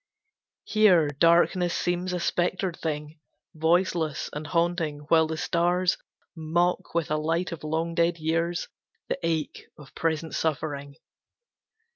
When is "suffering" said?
10.33-10.95